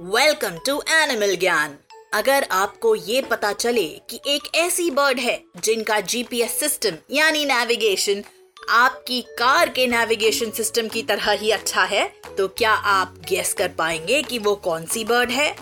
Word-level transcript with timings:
Welcome 0.00 0.58
to 0.66 0.82
animal 0.88 1.36
ज्ञान 1.36 1.74
अगर 2.14 2.46
आपको 2.50 2.94
ये 2.94 3.22
पता 3.22 3.52
चले 3.52 4.00
कि 4.10 4.20
एक 4.26 4.42
ऐसी 4.54 4.90
बर्ड 4.90 5.18
है 5.18 5.44
जिनका 5.64 6.00
जीपीएस 6.00 6.60
सिस्टम 6.60 6.90
यानी 7.10 7.44
नेविगेशन 7.44 8.22
आपकी 8.70 9.20
कार 9.20 9.68
के 9.68 9.86
नेविगेशन 9.86 10.50
सिस्टम 10.50 10.88
की 10.88 11.02
तरह 11.02 11.30
ही 11.30 11.50
अच्छा 11.50 11.84
है 11.84 12.12
तो 12.38 12.48
क्या 12.48 12.70
आप 12.70 13.16
गेस 13.28 13.52
कर 13.52 13.68
पाएँगे 13.68 14.22
कि 14.22 14.38
वो 14.38 14.54
कौन 14.54 14.86
सी 14.86 15.04
बर्ड 15.04 15.30
है? 15.30 15.56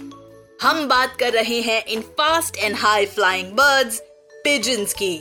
हम 0.63 0.89
बात 0.89 1.17
कर 1.21 1.33
रहे 1.33 1.61
हैं 1.61 1.85
इन 1.87 2.01
fast 2.01 2.57
and 2.57 2.77
high 2.77 3.07
flying 3.07 3.53
birds 3.53 4.01
pigeons 4.45 4.93
की। 4.93 5.15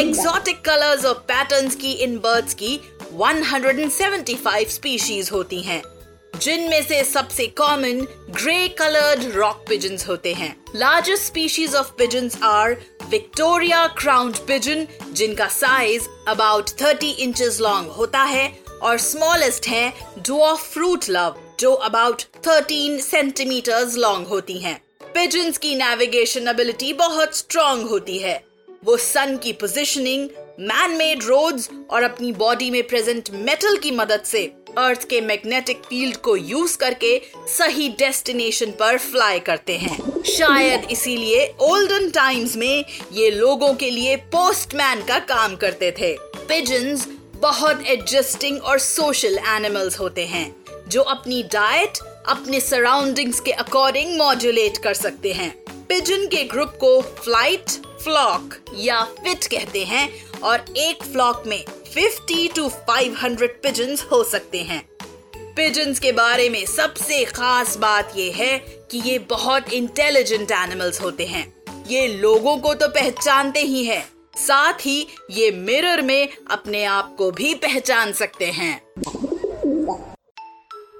एक्सोटिक 0.00 0.60
कलर्स 0.60 1.04
और 1.04 1.14
पैटर्न्स 1.14 1.74
की 1.74 1.92
इन 1.92 2.18
बर्ड्स 2.18 2.54
की 2.54 2.80
175 3.14 4.68
स्पीशीज 4.68 5.30
होती 5.32 5.62
हैं। 5.62 5.97
जिनमें 6.42 6.82
से 6.82 7.02
सबसे 7.04 7.46
common 7.46 8.00
grey 8.30 8.68
coloured 8.68 9.34
rock 9.34 9.64
pigeons 9.68 10.08
होते 10.08 10.32
हैं 10.34 10.54
largest 10.76 11.24
species 11.24 11.74
of 11.74 11.92
pigeons 11.92 12.36
are 12.42 12.76
Victoria 13.10 13.86
crowned 13.86 14.36
pigeon 14.36 14.86
जिनका 15.12 15.46
साइज़ 15.48 16.08
अबाउट 16.28 16.70
30 16.70 17.18
इंचेस 17.18 17.60
लॉन्ग 17.60 17.90
होता 17.90 18.22
है, 18.22 18.58
और 18.82 18.98
स्मॉलेस्ट 18.98 19.66
है 19.66 19.92
डॉफ 20.18 20.72
फ्रूट 20.72 21.04
लव 21.08 21.36
जो 21.60 21.72
अबाउट 21.72 22.22
13 22.46 23.00
सेंटीमीटर्स 23.00 23.96
लॉन्ग 23.96 24.26
होती 24.26 24.58
हैं। 24.58 24.80
पिजन्स 25.14 25.58
की 25.58 25.74
नेविगेशन 25.74 26.48
एबिलिटी 26.48 26.92
बहुत 26.92 27.36
स्ट्रॉन्ग 27.36 27.88
होती 27.88 28.18
है 28.18 28.42
वो 28.84 28.96
सन 28.96 29.36
की 29.36 29.52
पोजिशनिंग 29.52 30.28
मैन 30.60 30.90
मेड 30.90 31.24
रोड्स 31.24 31.68
और 31.90 32.02
अपनी 32.02 32.32
बॉडी 32.32 32.70
में 32.70 32.82
प्रेजेंट 32.86 33.30
मेटल 33.30 33.76
की 33.76 33.90
मदद 33.90 34.22
से 34.24 34.52
अर्थ 34.78 35.04
के 35.08 35.20
मैग्नेटिक 35.20 35.82
फ़ील्ड 35.84 36.16
को 36.16 36.36
यूज़ 36.36 36.76
करके 36.78 37.20
सही 37.48 37.88
डेस्टिनेशन 37.98 38.70
पर 38.70 38.98
फ्लाई 38.98 39.38
करते 39.40 39.76
हैं। 39.78 40.22
शायद 40.22 40.86
इसीलिए 40.90 41.46
ओल्डन 41.60 42.10
टाइम्स 42.10 42.56
में 42.56 42.84
ये 43.12 43.30
लोगों 43.30 43.72
के 43.74 43.90
लिए 43.90 44.16
पोस्टमैन 44.32 45.04
का 45.04 45.18
काम 45.26 45.56
करते 45.56 45.90
थे। 45.90 46.12
पिजन्स 46.48 47.06
बहुत 47.36 47.82
एडजस्टिंग 47.86 48.62
और 48.62 48.78
सोशल 48.78 49.38
एनिमल्स 49.48 49.98
होते 50.00 50.26
हैं, 50.26 50.54
जो 50.88 51.02
अपनी 51.02 51.42
डाइट 51.42 51.98
अपने 52.28 52.60
सराउंडिंग्स 52.60 53.40
के 53.40 53.52
अकॉर्डिंग 53.52 54.16
मॉड्यूलेट 54.18 54.78
कर 54.78 54.94
सकते 54.94 55.32
हैं। 55.32 55.54
पिजन 55.88 56.26
के 56.26 56.44
ग्रुप 56.44 56.68
को 56.68 57.02
फ़्लाइट 57.02 57.70
फ्लॉक 57.86 58.54
या 58.76 59.02
फिट 59.02 59.44
कहते 59.44 59.84
हैं 59.84 60.30
और 60.40 60.64
एक 60.76 61.02
फ्लॉक 61.02 61.42
में 61.46 61.64
50 61.94 62.56
टू 62.56 62.68
500 62.68 63.46
पिजन्स 63.62 64.02
हो 64.02 64.24
सकते 64.24 64.58
हैं। 64.62 64.88
पिजन्स 65.36 66.00
के 66.00 66.12
बारे 66.12 66.48
में 66.48 66.66
सबसे 66.66 67.24
खास 67.24 67.76
बात 67.76 68.12
यह 68.16 68.34
है 68.36 68.58
कि 68.58 68.98
ये 68.98 69.18
बहुत 69.18 69.72
इंटेलिजेंट 69.72 70.50
एनिमल्स 70.50 71.00
होते 71.00 71.26
हैं। 71.26 71.52
ये 71.88 72.06
लोगों 72.06 72.56
को 72.58 72.74
तो 72.74 72.88
पहचानते 72.88 73.60
ही 73.60 73.84
हैं। 73.84 74.08
साथ 74.36 74.86
ही 74.86 75.06
ये 75.30 75.50
मिरर 75.50 76.02
में 76.02 76.28
अपने 76.50 76.84
आप 76.84 77.14
को 77.16 77.30
भी 77.30 77.54
पहचान 77.54 78.12
सकते 78.12 78.46
हैं। 78.46 78.92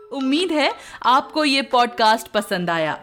उम्मीद 0.09 0.53
है 0.53 0.75
आपको 1.03 1.45
ये 1.45 1.63
पॉडकास्ट 1.63 2.29
पसंद 2.29 2.71
आया। 2.71 3.03